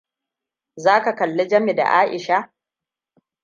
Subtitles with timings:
[0.75, 2.51] Za ka kalli Jami da Aisha?